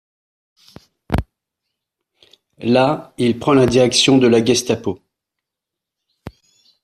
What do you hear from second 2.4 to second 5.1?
Là, il prend la direction de la Gestapo.